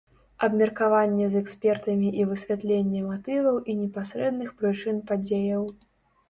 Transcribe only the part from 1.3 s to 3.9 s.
з экспертамі і высвятленне матываў і